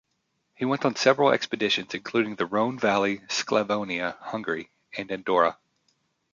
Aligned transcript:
He 0.55 0.65
went 0.65 0.83
on 0.83 0.95
several 0.95 1.29
expeditions 1.31 1.93
including 1.93 2.35
the 2.35 2.47
Rhone 2.47 2.79
Valley, 2.79 3.19
Sclavonia, 3.29 4.17
Hungary 4.19 4.71
and 4.97 5.11
Andorra. 5.11 5.59